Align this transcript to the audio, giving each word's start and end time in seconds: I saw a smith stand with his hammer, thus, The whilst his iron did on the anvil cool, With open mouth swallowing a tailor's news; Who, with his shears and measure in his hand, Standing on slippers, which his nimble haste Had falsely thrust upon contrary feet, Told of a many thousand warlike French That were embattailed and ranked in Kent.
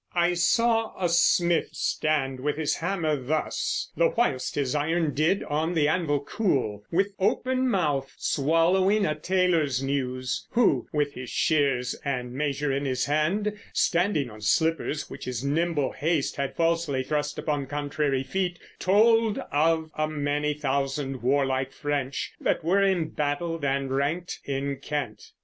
I 0.15 0.33
saw 0.33 0.95
a 0.99 1.07
smith 1.07 1.69
stand 1.73 2.39
with 2.39 2.57
his 2.57 2.77
hammer, 2.77 3.15
thus, 3.17 3.91
The 3.95 4.09
whilst 4.09 4.55
his 4.55 4.73
iron 4.73 5.13
did 5.13 5.43
on 5.43 5.75
the 5.75 5.87
anvil 5.87 6.21
cool, 6.21 6.83
With 6.91 7.13
open 7.19 7.69
mouth 7.69 8.11
swallowing 8.17 9.05
a 9.05 9.13
tailor's 9.13 9.83
news; 9.83 10.47
Who, 10.53 10.87
with 10.91 11.13
his 11.13 11.29
shears 11.29 11.93
and 12.03 12.33
measure 12.33 12.71
in 12.73 12.83
his 12.85 13.05
hand, 13.05 13.53
Standing 13.73 14.31
on 14.31 14.41
slippers, 14.41 15.07
which 15.07 15.25
his 15.25 15.43
nimble 15.43 15.91
haste 15.91 16.35
Had 16.35 16.55
falsely 16.55 17.03
thrust 17.03 17.37
upon 17.37 17.67
contrary 17.67 18.23
feet, 18.23 18.57
Told 18.79 19.37
of 19.51 19.91
a 19.95 20.07
many 20.07 20.55
thousand 20.55 21.21
warlike 21.21 21.71
French 21.71 22.31
That 22.41 22.63
were 22.63 22.81
embattailed 22.81 23.63
and 23.63 23.95
ranked 23.95 24.39
in 24.45 24.77
Kent. 24.77 25.31